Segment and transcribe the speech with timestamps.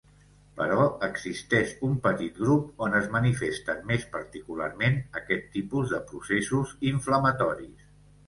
[0.59, 7.87] Però existeix un petit grup on es manifesten més particularment aquest tipus de processos inflamatoris.